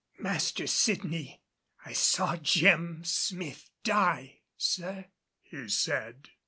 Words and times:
"Master 0.17 0.65
Sydney, 0.65 1.43
I 1.85 1.93
saw 1.93 2.35
Jem 2.35 3.03
Smith 3.03 3.69
die, 3.83 4.39
sir," 4.57 5.11
he 5.43 5.69
said. 5.69 6.31